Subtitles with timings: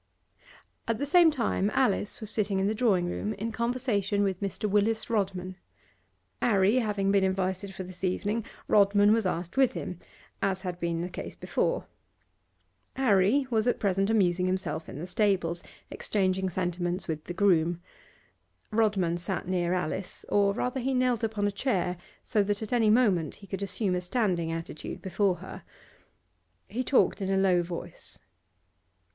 [0.87, 4.67] At the same time Alice was sitting in the drawing room, in conversation with Mr.
[4.67, 5.57] Willis Rodman.
[6.41, 9.99] 'Arry having been invited for this evening, Rodman was asked with him,
[10.41, 11.85] as had been the case before.
[12.95, 15.61] 'Arry was at present amusing himself in the stables,
[15.91, 17.79] exchanging sentiments with the groom.
[18.71, 22.89] Rodman sat near Alice, or rather he knelt upon a chair, so that at any
[22.89, 25.63] moment he could assume a standing attitude before her.
[26.67, 28.17] He talked in a low voice.